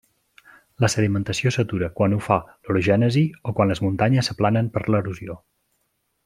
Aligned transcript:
La 0.85 0.87
sedimentació 0.93 1.51
s'atura 1.55 1.89
quan 1.99 2.15
ho 2.17 2.19
fa 2.29 2.37
l'orogènesi, 2.47 3.25
o 3.51 3.55
quan 3.61 3.73
les 3.75 3.83
muntanyes 3.89 4.31
s'aplanen 4.31 4.73
per 4.79 4.85
l'erosió. 4.89 5.39